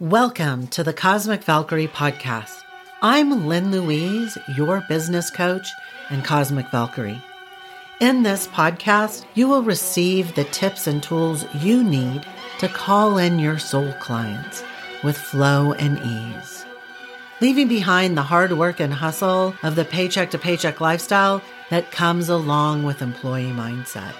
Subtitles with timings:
[0.00, 2.62] Welcome to the Cosmic Valkyrie podcast.
[3.02, 5.68] I'm Lynn Louise, your business coach
[6.08, 7.20] and Cosmic Valkyrie.
[7.98, 12.24] In this podcast, you will receive the tips and tools you need
[12.60, 14.62] to call in your soul clients
[15.02, 16.64] with flow and ease.
[17.40, 22.28] Leaving behind the hard work and hustle of the paycheck to paycheck lifestyle that comes
[22.28, 24.14] along with employee mindset.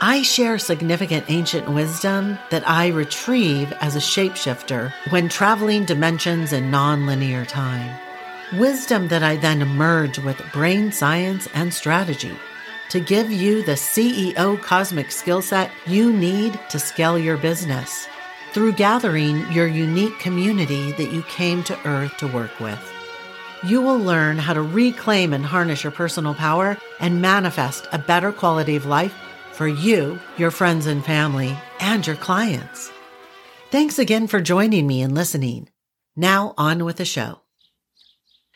[0.00, 6.70] I share significant ancient wisdom that I retrieve as a shapeshifter when traveling dimensions in
[6.70, 7.98] nonlinear time.
[8.58, 12.36] Wisdom that I then merge with brain science and strategy
[12.90, 18.06] to give you the CEO cosmic skill set you need to scale your business
[18.52, 22.80] through gathering your unique community that you came to Earth to work with.
[23.62, 28.30] You will learn how to reclaim and harness your personal power and manifest a better
[28.30, 29.14] quality of life
[29.54, 32.90] for you, your friends and family, and your clients.
[33.70, 35.68] Thanks again for joining me and listening.
[36.16, 37.40] Now on with the show.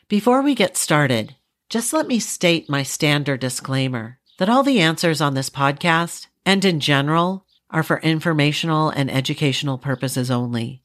[0.09, 1.35] Before we get started,
[1.69, 6.65] just let me state my standard disclaimer that all the answers on this podcast and
[6.65, 10.83] in general are for informational and educational purposes only,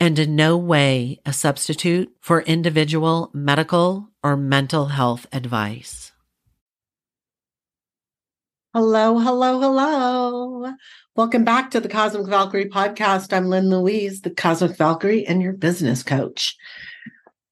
[0.00, 6.11] and in no way a substitute for individual medical or mental health advice.
[8.74, 10.72] Hello, hello, hello.
[11.14, 13.30] Welcome back to the Cosmic Valkyrie podcast.
[13.30, 16.56] I'm Lynn Louise, the Cosmic Valkyrie and your business coach.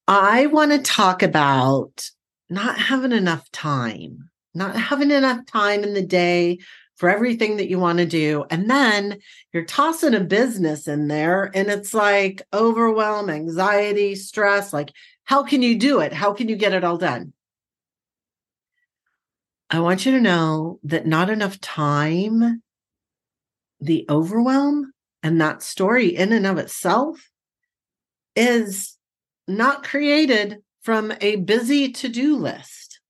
[0.09, 2.09] I want to talk about
[2.49, 6.61] not having enough time, not having enough time in the day
[6.97, 8.47] for everything that you want to do.
[8.49, 9.19] And then
[9.53, 14.73] you're tossing a business in there and it's like overwhelm, anxiety, stress.
[14.73, 14.91] Like,
[15.25, 16.15] how can you do it?
[16.15, 17.35] How can you get it all done?
[19.71, 22.63] I want you to know that not enough time,
[23.81, 27.31] the overwhelm, and that story in and of itself
[28.35, 28.97] is
[29.47, 33.01] not created from a busy to do list.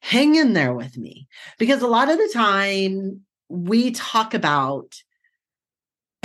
[0.00, 4.94] Hang in there with me because a lot of the time we talk about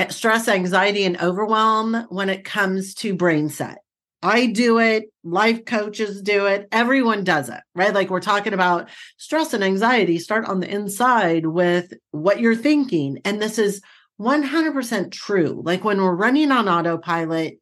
[0.09, 3.79] stress, anxiety, and overwhelm when it comes to brain set.
[4.23, 7.93] I do it, life coaches do it, everyone does it, right?
[7.93, 13.19] Like we're talking about stress and anxiety start on the inside with what you're thinking.
[13.25, 13.81] And this is
[14.19, 15.61] 100% true.
[15.65, 17.59] Like when we're running on autopilot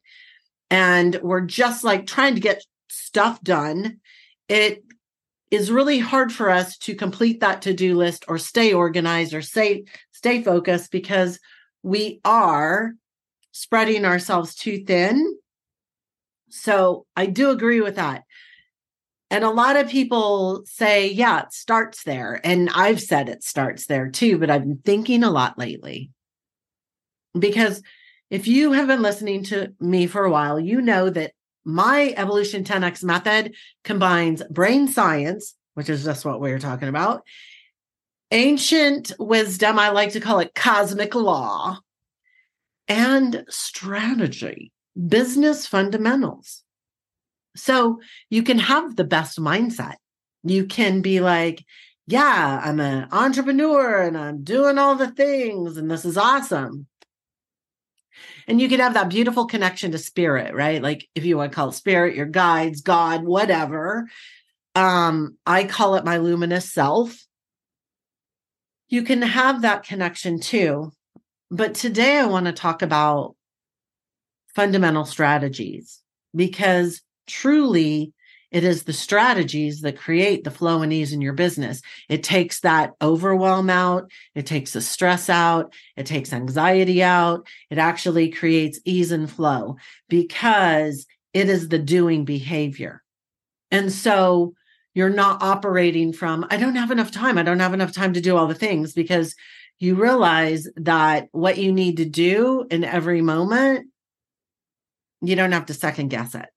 [0.70, 4.00] and we're just like trying to get stuff done,
[4.50, 4.84] it
[5.52, 9.86] is really hard for us to complete that to-do list or stay organized or stay
[10.12, 11.40] stay focused because
[11.82, 12.94] we are
[13.52, 15.39] spreading ourselves too thin
[16.50, 18.24] so I do agree with that.
[19.32, 22.42] And a lot of people say, yeah, it starts there.
[22.44, 26.12] And I've said it starts there too, but I've been thinking a lot lately.
[27.38, 27.84] Because
[28.32, 31.34] if you have been listening to me for a while, you know that
[31.64, 37.24] my Evolution 10X method combines brain science, which is just what we are talking about,
[38.32, 41.80] ancient wisdom, I like to call it cosmic law,
[42.88, 44.72] and strategy
[45.08, 46.64] business fundamentals.
[47.56, 48.00] So
[48.30, 49.96] you can have the best mindset.
[50.44, 51.66] You can be like,
[52.08, 56.88] yeah, I'm an entrepreneur and I'm doing all the things and this is awesome.
[58.48, 60.82] And you can have that beautiful connection to spirit, right?
[60.82, 64.10] Like if you want to call it spirit, your guides, God, whatever.
[64.74, 67.26] Um, I call it my luminous self.
[68.88, 70.92] You can have that connection too.
[71.52, 73.36] But today I want to talk about
[74.60, 76.02] fundamental strategies
[76.36, 78.12] because truly
[78.52, 81.82] it is the strategies that create the flow and ease in your business.
[82.10, 87.48] It takes that overwhelm out, it takes the stress out, it takes anxiety out.
[87.70, 89.78] It actually creates ease and flow
[90.10, 93.02] because it is the doing behavior.
[93.72, 94.56] And so
[94.94, 97.38] you're not operating from, I don't have enough time.
[97.38, 99.36] I don't have enough time to do all the things because
[99.80, 103.88] you realize that what you need to do in every moment
[105.22, 106.48] you don't have to second guess it.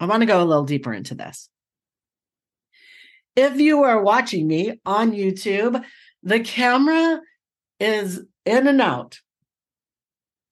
[0.00, 1.48] I want to go a little deeper into this.
[3.36, 5.82] If you are watching me on YouTube,
[6.22, 7.20] the camera
[7.80, 9.20] is in and out.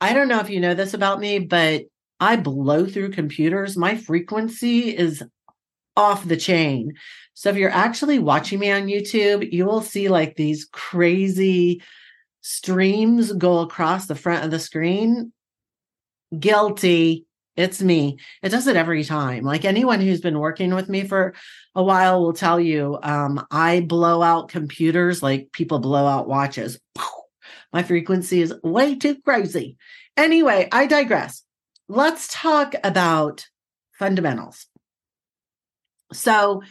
[0.01, 1.85] I don't know if you know this about me, but
[2.21, 3.77] I blow through computers.
[3.77, 5.23] My frequency is
[5.97, 6.93] off the chain.
[7.35, 11.83] So if you're actually watching me on YouTube, you will see like these crazy
[12.43, 15.33] streams go across the front of the screen.
[16.39, 17.26] Guilty.
[17.57, 18.19] It's me.
[18.43, 19.43] It does it every time.
[19.43, 21.35] Like anyone who's been working with me for
[21.75, 26.79] a while will tell you, um, I blow out computers like people blow out watches.
[27.73, 29.77] My frequency is way too crazy.
[30.17, 31.43] Anyway, I digress.
[31.89, 33.47] let's talk about
[33.99, 34.67] fundamentals.
[36.13, 36.63] So,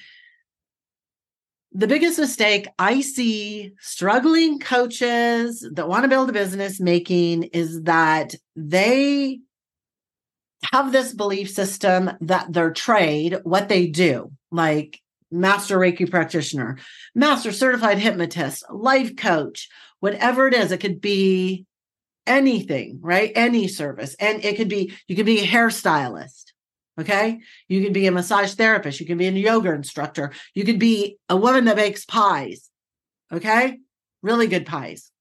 [1.71, 7.81] the biggest mistake I see struggling coaches that want to build a business making is
[7.83, 9.41] that they
[10.71, 14.99] have this belief system that their trade, what they do, like
[15.31, 16.77] master Reiki practitioner,
[17.13, 19.69] master certified hypnotist, life coach,
[19.99, 21.65] whatever it is, it could be
[22.27, 23.31] anything, right?
[23.35, 24.15] Any service.
[24.19, 26.51] And it could be, you could be a hairstylist.
[26.99, 27.39] Okay.
[27.67, 28.99] You could be a massage therapist.
[28.99, 30.31] You can be a yoga instructor.
[30.53, 32.69] You could be a woman that bakes pies.
[33.31, 33.79] Okay.
[34.21, 35.11] Really good pies.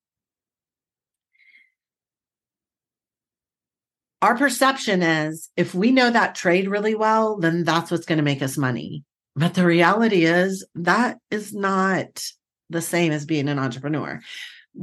[4.22, 8.24] Our perception is if we know that trade really well, then that's what's going to
[8.24, 9.04] make us money.
[9.36, 12.24] But the reality is that is not
[12.70, 14.20] the same as being an entrepreneur.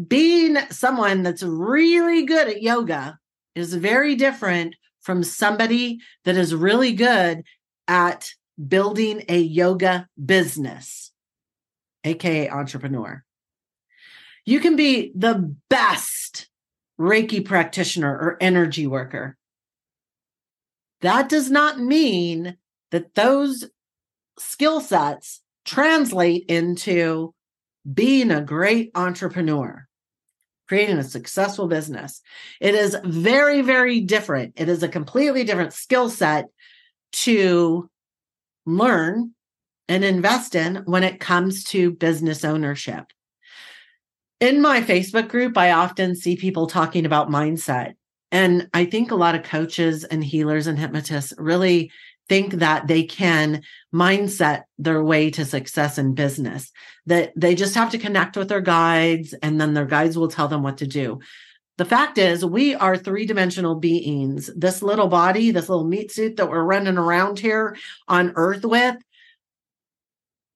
[0.08, 3.18] Being someone that's really good at yoga
[3.56, 7.44] is very different from somebody that is really good
[7.88, 8.32] at
[8.68, 11.12] building a yoga business,
[12.04, 13.24] aka entrepreneur.
[14.46, 16.21] You can be the best
[17.02, 19.36] Reiki practitioner or energy worker.
[21.02, 22.58] That does not mean
[22.92, 23.68] that those
[24.38, 27.34] skill sets translate into
[27.92, 29.88] being a great entrepreneur,
[30.68, 32.22] creating a successful business.
[32.60, 34.54] It is very, very different.
[34.58, 36.46] It is a completely different skill set
[37.14, 37.90] to
[38.68, 39.32] learn
[39.88, 43.06] and invest in when it comes to business ownership.
[44.42, 47.94] In my Facebook group, I often see people talking about mindset.
[48.32, 51.92] And I think a lot of coaches and healers and hypnotists really
[52.28, 53.62] think that they can
[53.94, 56.72] mindset their way to success in business,
[57.06, 60.48] that they just have to connect with their guides and then their guides will tell
[60.48, 61.20] them what to do.
[61.78, 64.50] The fact is, we are three dimensional beings.
[64.56, 67.78] This little body, this little meat suit that we're running around here
[68.08, 68.96] on earth with,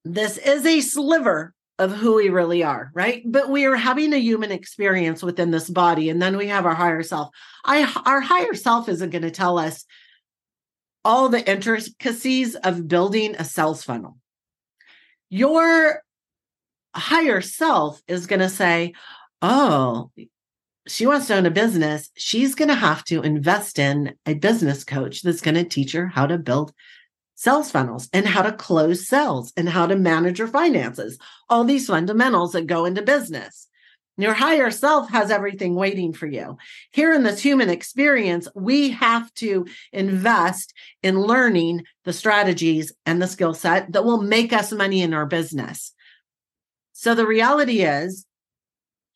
[0.04, 3.22] this is a sliver of who we really are, right?
[3.26, 6.10] But we are having a human experience within this body.
[6.10, 7.30] And then we have our higher self.
[7.66, 9.86] I, our higher self isn't going to tell us
[11.04, 14.18] all the intricacies of building a sales funnel.
[15.30, 16.02] Your
[16.96, 18.94] higher self is going to say,
[19.42, 20.12] Oh,
[20.88, 22.10] she wants to own a business.
[22.16, 26.08] She's going to have to invest in a business coach that's going to teach her
[26.08, 26.74] how to build
[27.36, 31.88] sales funnels and how to close sales and how to manage your finances, all these
[31.88, 33.68] fundamentals that go into business.
[34.18, 36.58] Your higher self has everything waiting for you.
[36.92, 40.74] Here in this human experience, we have to invest
[41.04, 45.26] in learning the strategies and the skill set that will make us money in our
[45.26, 45.94] business.
[46.94, 48.26] So the reality is,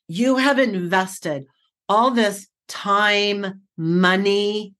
[0.10, 1.46] you have invested
[1.88, 4.74] all this time, money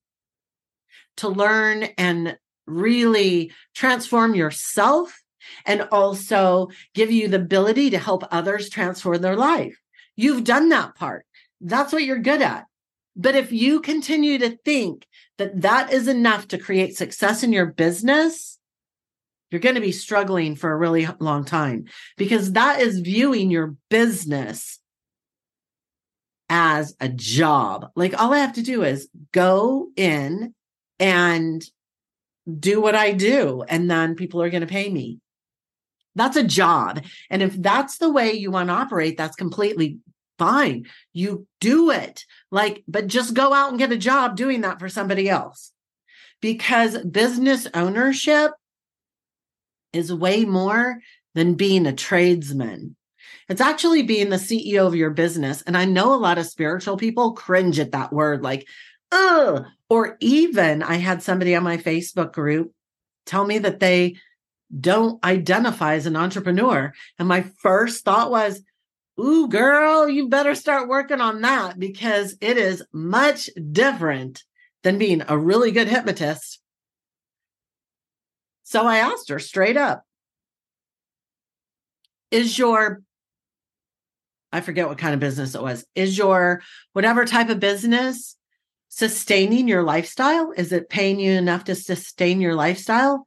[1.16, 2.36] to learn and
[2.70, 5.20] really transform yourself
[5.66, 9.78] and also give you the ability to help others transform their life.
[10.16, 11.26] You've done that part.
[11.60, 12.66] That's what you're good at.
[13.16, 15.06] But if you continue to think
[15.38, 18.58] that that is enough to create success in your business,
[19.50, 23.74] you're going to be struggling for a really long time because that is viewing your
[23.88, 24.78] business
[26.48, 27.90] as a job.
[27.96, 30.54] Like all I have to do is go in
[30.98, 31.64] and
[32.58, 35.18] do what I do, and then people are going to pay me.
[36.14, 37.04] That's a job.
[37.30, 39.98] And if that's the way you want to operate, that's completely
[40.38, 40.86] fine.
[41.12, 42.24] You do it.
[42.50, 45.72] Like, but just go out and get a job doing that for somebody else.
[46.40, 48.52] Because business ownership
[49.92, 50.98] is way more
[51.34, 52.96] than being a tradesman.
[53.48, 55.62] It's actually being the CEO of your business.
[55.62, 58.66] And I know a lot of spiritual people cringe at that word, like,
[59.12, 59.64] ugh.
[59.90, 62.72] Or even I had somebody on my Facebook group
[63.26, 64.16] tell me that they
[64.78, 66.94] don't identify as an entrepreneur.
[67.18, 68.62] And my first thought was,
[69.18, 74.44] Ooh, girl, you better start working on that because it is much different
[74.82, 76.60] than being a really good hypnotist.
[78.62, 80.04] So I asked her straight up
[82.30, 83.02] Is your,
[84.52, 88.36] I forget what kind of business it was, is your whatever type of business
[88.90, 90.52] sustaining your lifestyle?
[90.54, 93.26] Is it paying you enough to sustain your lifestyle?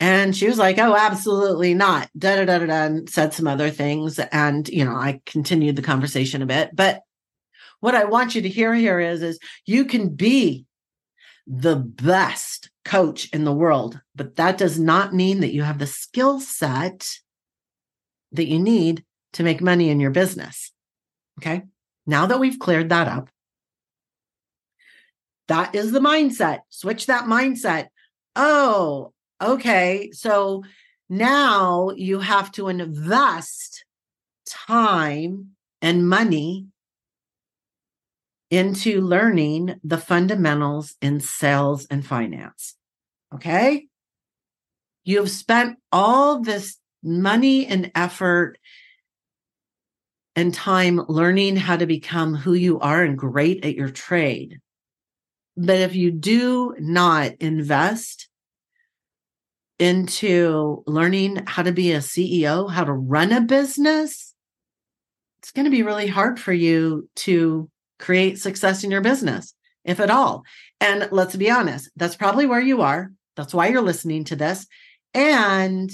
[0.00, 2.10] And she was like, Oh, absolutely not.
[2.18, 4.18] Da da da da and said some other things.
[4.18, 6.70] And, you know, I continued the conversation a bit.
[6.74, 7.02] But
[7.80, 10.66] what I want you to hear here is, is you can be
[11.46, 15.86] the best coach in the world, but that does not mean that you have the
[15.86, 17.08] skill set
[18.32, 20.72] that you need to make money in your business.
[21.38, 21.62] Okay.
[22.06, 23.28] Now that we've cleared that up,
[25.48, 26.60] That is the mindset.
[26.70, 27.88] Switch that mindset.
[28.34, 29.12] Oh,
[29.42, 30.10] okay.
[30.12, 30.64] So
[31.08, 33.84] now you have to invest
[34.46, 35.50] time
[35.80, 36.66] and money
[38.50, 42.76] into learning the fundamentals in sales and finance.
[43.34, 43.86] Okay.
[45.04, 48.58] You've spent all this money and effort
[50.34, 54.60] and time learning how to become who you are and great at your trade.
[55.56, 58.28] But if you do not invest
[59.78, 64.34] into learning how to be a CEO, how to run a business,
[65.38, 70.00] it's going to be really hard for you to create success in your business, if
[70.00, 70.44] at all.
[70.80, 73.12] And let's be honest, that's probably where you are.
[73.36, 74.66] That's why you're listening to this.
[75.14, 75.90] And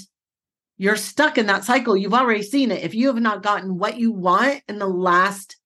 [0.77, 1.95] you're stuck in that cycle.
[1.95, 2.83] You've already seen it.
[2.83, 5.57] If you have not gotten what you want in the last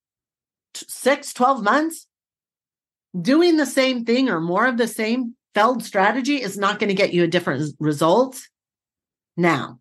[0.75, 2.06] six, 12 months,
[3.19, 6.95] doing the same thing or more of the same failed strategy is not going to
[6.95, 8.39] get you a different result.
[9.35, 9.79] Now,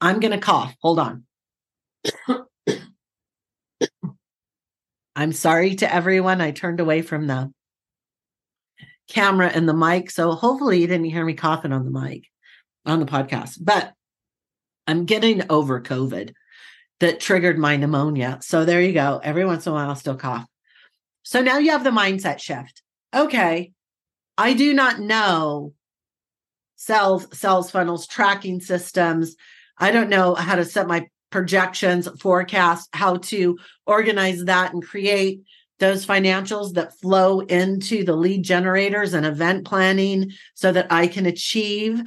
[0.00, 0.74] I'm going to cough.
[0.82, 1.24] Hold on.
[5.16, 6.40] I'm sorry to everyone.
[6.40, 7.52] I turned away from the
[9.08, 10.12] camera and the mic.
[10.12, 12.28] So hopefully you didn't hear me coughing on the mic,
[12.86, 13.58] on the podcast.
[13.60, 13.92] But
[14.86, 16.34] I'm getting over COVID
[17.00, 18.38] that triggered my pneumonia.
[18.42, 19.20] So there you go.
[19.22, 20.46] Every once in a while, I'll still cough.
[21.28, 22.80] So now you have the mindset shift.
[23.14, 23.72] Okay.
[24.38, 25.74] I do not know
[26.76, 29.36] sales, sales funnels, tracking systems.
[29.76, 35.42] I don't know how to set my projections, forecast, how to organize that and create
[35.80, 41.26] those financials that flow into the lead generators and event planning so that I can
[41.26, 42.00] achieve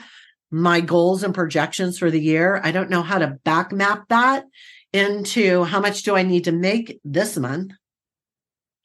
[0.49, 2.59] my goals and projections for the year.
[2.63, 4.45] I don't know how to back map that
[4.91, 7.73] into how much do I need to make this month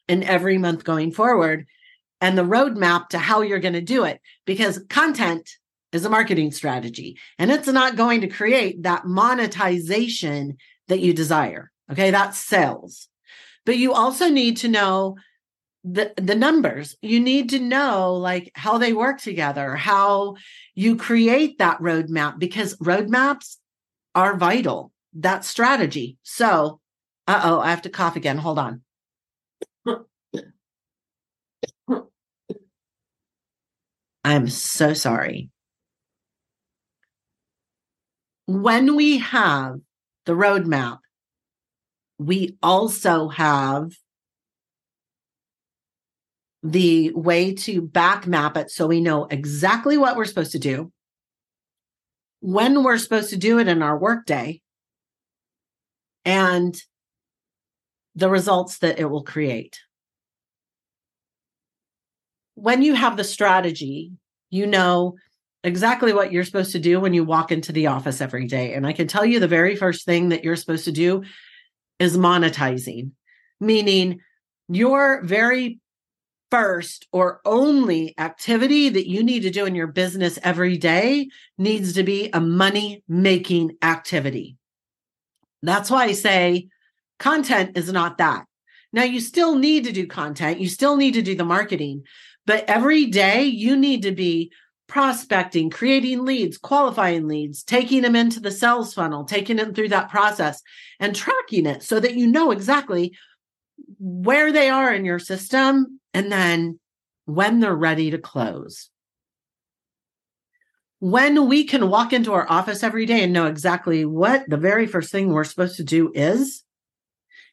[0.09, 1.65] and every month going forward
[2.21, 5.49] and the roadmap to how you're going to do it because content
[5.91, 11.71] is a marketing strategy and it's not going to create that monetization that you desire.
[11.91, 12.11] Okay.
[12.11, 13.07] That's sales.
[13.65, 15.17] But you also need to know
[15.83, 16.97] the, the numbers.
[17.01, 20.35] You need to know like how they work together, how
[20.75, 23.57] you create that roadmap because roadmaps
[24.15, 24.91] are vital.
[25.13, 26.17] That strategy.
[26.23, 26.79] So,
[27.27, 28.37] uh oh, I have to cough again.
[28.37, 28.81] Hold on.
[34.23, 35.49] I'm so sorry.
[38.45, 39.79] When we have
[40.25, 40.99] the roadmap,
[42.19, 43.91] we also have
[46.63, 50.91] the way to back map it so we know exactly what we're supposed to do,
[52.41, 54.61] when we're supposed to do it in our workday,
[56.25, 56.75] and
[58.17, 59.79] the results that it will create.
[62.55, 64.11] When you have the strategy,
[64.49, 65.15] you know
[65.63, 68.73] exactly what you're supposed to do when you walk into the office every day.
[68.73, 71.23] And I can tell you the very first thing that you're supposed to do
[71.99, 73.11] is monetizing,
[73.59, 74.21] meaning
[74.67, 75.79] your very
[76.49, 81.93] first or only activity that you need to do in your business every day needs
[81.93, 84.57] to be a money making activity.
[85.61, 86.69] That's why I say
[87.19, 88.45] content is not that.
[88.93, 92.03] Now, you still need to do content, you still need to do the marketing,
[92.45, 94.51] but every day you need to be
[94.87, 100.09] prospecting, creating leads, qualifying leads, taking them into the sales funnel, taking them through that
[100.09, 100.61] process
[100.99, 103.13] and tracking it so that you know exactly
[103.99, 106.79] where they are in your system and then
[107.25, 108.89] when they're ready to close.
[110.99, 114.87] When we can walk into our office every day and know exactly what the very
[114.87, 116.63] first thing we're supposed to do is,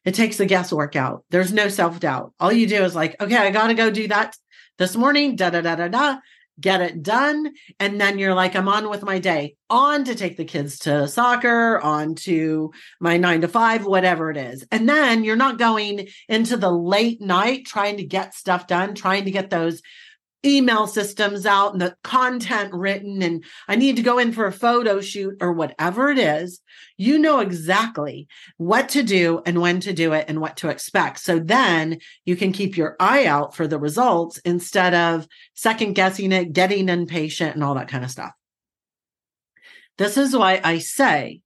[0.05, 1.25] it takes the guesswork out.
[1.31, 2.33] There's no self doubt.
[2.39, 4.37] All you do is like, okay, I got to go do that
[4.79, 6.19] this morning, da da da da da
[6.61, 7.53] get it done.
[7.81, 11.09] And then you're like, I'm on with my day, on to take the kids to
[11.09, 14.65] soccer, on to my nine to five, whatever it is.
[14.71, 19.25] And then you're not going into the late night trying to get stuff done, trying
[19.25, 19.83] to get those
[20.45, 24.53] email systems out and the content written and I need to go in for a
[24.53, 26.61] photo shoot or whatever it is,
[26.97, 31.21] you know exactly what to do and when to do it and what to expect.
[31.21, 36.33] So then you can keep your eye out for the results instead of second guessing
[36.33, 38.33] it, getting impatient and all that kind of stuff.
[39.97, 41.41] This is why I say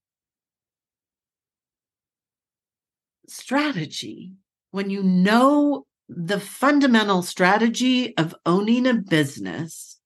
[3.29, 4.33] strategy
[4.71, 9.99] when you know the fundamental strategy of owning a business,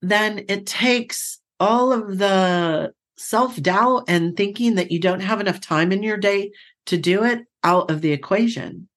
[0.00, 5.60] then it takes all of the self doubt and thinking that you don't have enough
[5.60, 6.52] time in your day
[6.86, 8.88] to do it out of the equation.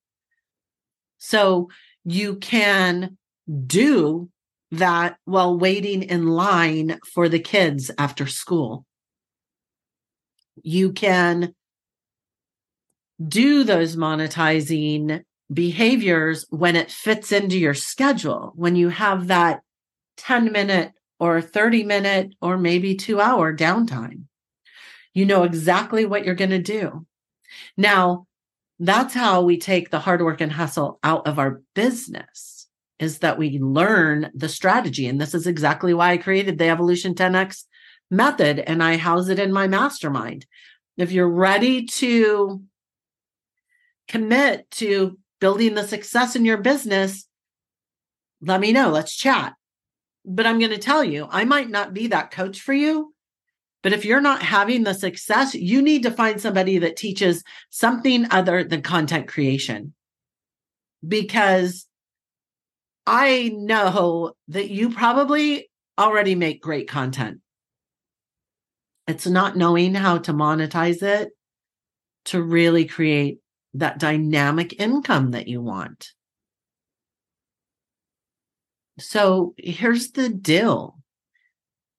[1.18, 1.70] So
[2.04, 3.18] you can
[3.66, 4.30] do
[4.72, 8.86] that while waiting in line for the kids after school.
[10.62, 11.56] You can
[13.26, 19.62] do those monetizing behaviors when it fits into your schedule, when you have that
[20.18, 24.24] 10 minute or 30 minute or maybe two hour downtime.
[25.14, 27.06] You know exactly what you're going to do.
[27.76, 28.28] Now,
[28.80, 32.68] that's how we take the hard work and hustle out of our business
[33.00, 35.08] is that we learn the strategy.
[35.08, 37.64] And this is exactly why I created the Evolution 10X
[38.12, 40.46] method and I house it in my mastermind.
[40.98, 42.62] If you're ready to
[44.10, 47.26] commit to building the success in your business,
[48.42, 48.90] let me know.
[48.90, 49.54] Let's chat.
[50.26, 53.14] But I'm going to tell you, I might not be that coach for you.
[53.82, 58.28] But if you're not having the success, you need to find somebody that teaches something
[58.30, 59.94] other than content creation.
[61.08, 61.86] Because
[63.08, 67.40] I know that you probably already make great content.
[69.08, 71.30] It's not knowing how to monetize it
[72.26, 73.40] to really create
[73.76, 76.12] that dynamic income that you want.
[79.00, 80.98] So here's the deal.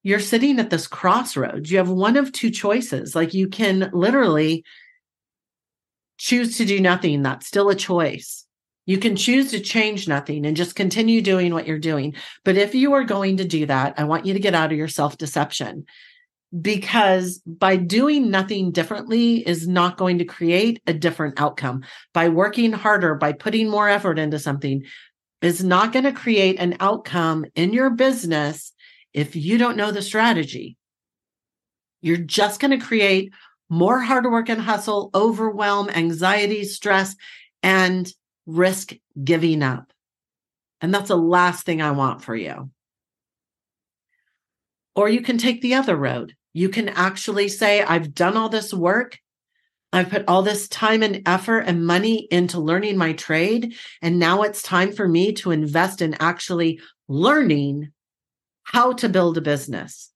[0.03, 1.71] You're sitting at this crossroads.
[1.71, 3.15] You have one of two choices.
[3.15, 4.65] Like you can literally
[6.19, 7.23] choose to do nothing.
[7.23, 8.47] That's still a choice.
[8.87, 12.15] You can choose to change nothing and just continue doing what you're doing.
[12.45, 14.79] But if you are going to do that, I want you to get out of
[14.79, 15.87] your self deception
[16.59, 21.85] because by doing nothing differently is not going to create a different outcome.
[22.13, 24.85] By working harder, by putting more effort into something,
[25.43, 28.73] is not going to create an outcome in your business
[29.15, 30.77] if you don't know the strategy.
[32.03, 33.33] You're just going to create
[33.69, 37.15] more hard work and hustle, overwhelm, anxiety, stress,
[37.63, 38.13] and
[38.47, 38.93] risk
[39.23, 39.93] giving up.
[40.81, 42.71] And that's the last thing I want for you.
[44.97, 46.35] Or you can take the other road.
[46.53, 49.19] You can actually say, I've done all this work.
[49.93, 53.75] I've put all this time and effort and money into learning my trade.
[54.03, 57.91] And now it's time for me to invest in actually learning
[58.63, 60.13] how to build a business.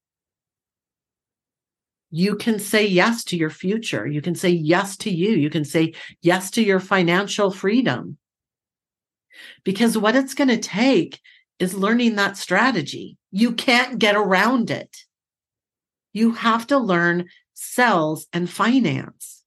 [2.11, 4.07] You can say yes to your future.
[4.07, 5.31] You can say yes to you.
[5.31, 8.19] You can say yes to your financial freedom.
[9.65, 11.21] Because what it's going to take
[11.59, 13.17] is learning that strategy.
[13.33, 14.97] You can't get around it.
[16.15, 19.43] You have to learn sales and finance.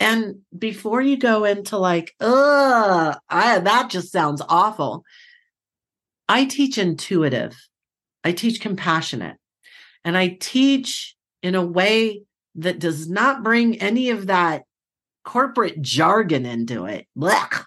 [0.00, 5.04] And before you go into like, ugh, I, that just sounds awful.
[6.28, 7.56] I teach intuitive.
[8.24, 9.36] I teach compassionate.
[10.04, 12.22] And I teach in a way
[12.56, 14.64] that does not bring any of that
[15.24, 17.06] corporate jargon into it.
[17.16, 17.64] Blech.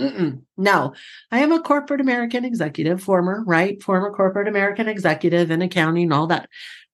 [0.00, 0.42] Mm-mm.
[0.56, 0.94] No,
[1.30, 3.82] I am a corporate American executive, former, right?
[3.82, 6.48] Former corporate American executive in accounting, all that,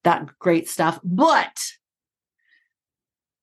[0.04, 0.98] that great stuff.
[1.04, 1.72] But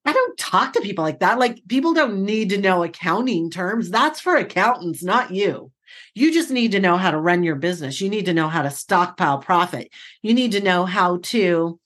[0.06, 1.40] I don't talk to people like that.
[1.40, 3.90] Like people don't need to know accounting terms.
[3.90, 5.72] That's for accountants, not you.
[6.14, 8.02] You just need to know how to run your business.
[8.02, 9.90] You need to know how to stockpile profit.
[10.22, 11.80] You need to know how to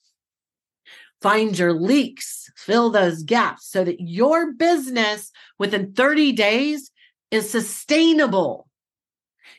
[1.22, 6.92] find your leaks, fill those gaps so that your business within 30 days
[7.32, 8.68] is sustainable.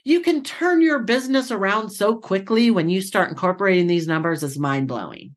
[0.05, 4.59] You can turn your business around so quickly when you start incorporating these numbers is
[4.59, 5.35] mind blowing.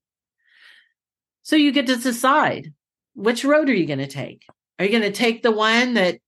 [1.44, 2.74] So you get to decide
[3.16, 4.44] which road are you going to take?
[4.80, 6.20] Are you going to take the one that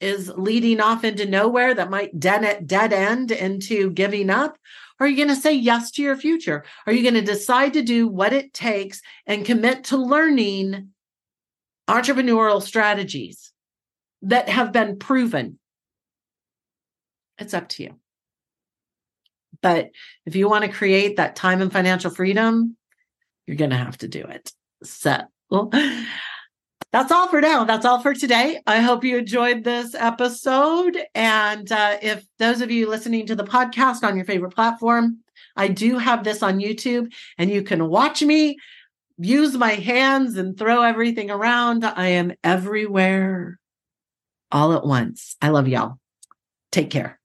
[0.00, 4.56] is leading off into nowhere that might dead, dead end into giving up?
[4.98, 6.64] Or are you going to say yes to your future?
[6.86, 10.90] Are you going to decide to do what it takes and commit to learning
[11.88, 13.49] entrepreneurial strategies?
[14.22, 15.58] That have been proven.
[17.38, 17.94] It's up to you.
[19.62, 19.90] But
[20.26, 22.76] if you want to create that time and financial freedom,
[23.46, 24.52] you're going to have to do it.
[24.82, 25.20] So,
[26.92, 27.64] that's all for now.
[27.64, 28.60] That's all for today.
[28.66, 30.98] I hope you enjoyed this episode.
[31.14, 35.18] And uh, if those of you listening to the podcast on your favorite platform,
[35.56, 38.56] I do have this on YouTube and you can watch me
[39.18, 41.84] use my hands and throw everything around.
[41.84, 43.58] I am everywhere
[44.52, 45.36] all at once.
[45.40, 45.98] I love y'all.
[46.72, 47.18] Take care.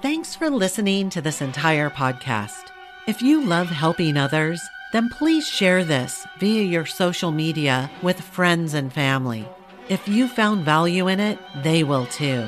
[0.00, 2.70] Thanks for listening to this entire podcast.
[3.06, 4.60] If you love helping others,
[4.92, 9.48] then please share this via your social media with friends and family.
[9.88, 12.44] If you found value in it, they will too.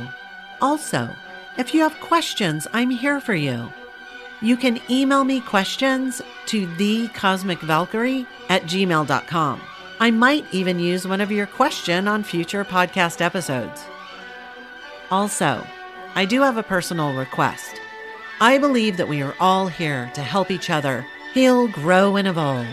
[0.60, 1.08] Also,
[1.58, 3.68] if you have questions, I'm here for you.
[4.40, 9.60] You can email me questions to thecosmicvalkyrie at gmail.com.
[10.00, 13.84] I might even use one of your question on future podcast episodes.
[15.10, 15.64] Also,
[16.14, 17.80] I do have a personal request.
[18.40, 22.66] I believe that we are all here to help each other heal, grow, and evolve.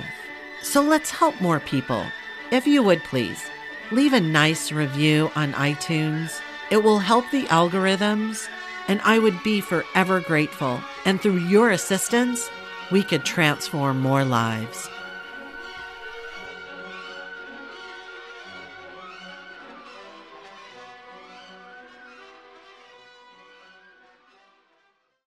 [0.61, 2.05] So let's help more people.
[2.51, 3.43] If you would please,
[3.91, 6.39] leave a nice review on iTunes.
[6.69, 8.47] It will help the algorithms,
[8.87, 10.79] and I would be forever grateful.
[11.05, 12.49] And through your assistance,
[12.91, 14.90] we could transform more lives.